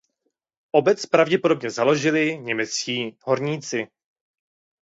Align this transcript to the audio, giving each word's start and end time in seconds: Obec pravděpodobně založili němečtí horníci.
Obec 0.71 1.05
pravděpodobně 1.07 1.69
založili 1.71 2.37
němečtí 2.39 3.17
horníci. 3.23 3.87